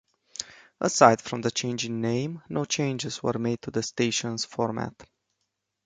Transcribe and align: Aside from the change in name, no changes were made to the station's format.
Aside 0.79 1.21
from 1.21 1.43
the 1.43 1.51
change 1.51 1.85
in 1.85 2.01
name, 2.01 2.41
no 2.49 2.65
changes 2.65 3.21
were 3.21 3.37
made 3.37 3.61
to 3.61 3.69
the 3.69 3.83
station's 3.83 4.45
format. 4.45 4.95